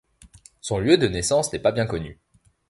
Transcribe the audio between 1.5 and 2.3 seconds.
n'est pas bien connu.